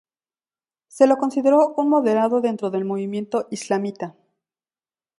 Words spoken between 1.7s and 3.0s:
un moderado dentro del